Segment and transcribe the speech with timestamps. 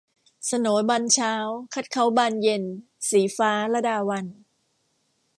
[0.45, 1.33] โสนบานเช้า
[1.73, 2.63] คัดเค้าบานเย็น-
[3.09, 4.35] ศรีฟ้า ลดาวัลย์